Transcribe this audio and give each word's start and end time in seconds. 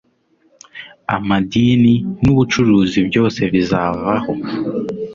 amadini 1.15 1.93
n'ubucuruzi, 2.23 2.99
byose 3.09 3.41
bizavaho. 3.53 4.31